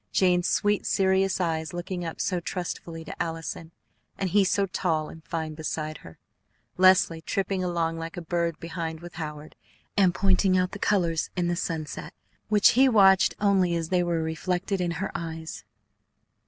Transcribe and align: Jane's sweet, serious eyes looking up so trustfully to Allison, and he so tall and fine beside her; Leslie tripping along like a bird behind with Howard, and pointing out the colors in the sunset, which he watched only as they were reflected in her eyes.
Jane's 0.11 0.47
sweet, 0.47 0.87
serious 0.87 1.39
eyes 1.39 1.73
looking 1.75 2.03
up 2.03 2.19
so 2.19 2.39
trustfully 2.39 3.05
to 3.05 3.21
Allison, 3.21 3.69
and 4.17 4.31
he 4.31 4.43
so 4.43 4.65
tall 4.65 5.09
and 5.09 5.23
fine 5.23 5.53
beside 5.53 5.99
her; 5.99 6.17
Leslie 6.75 7.21
tripping 7.21 7.63
along 7.63 7.99
like 7.99 8.17
a 8.17 8.21
bird 8.23 8.59
behind 8.59 9.01
with 9.01 9.13
Howard, 9.21 9.55
and 9.95 10.11
pointing 10.15 10.57
out 10.57 10.71
the 10.71 10.79
colors 10.79 11.29
in 11.35 11.49
the 11.49 11.55
sunset, 11.55 12.15
which 12.49 12.69
he 12.69 12.89
watched 12.89 13.35
only 13.39 13.75
as 13.75 13.89
they 13.89 14.01
were 14.01 14.23
reflected 14.23 14.81
in 14.81 14.93
her 14.97 15.11
eyes. 15.13 15.63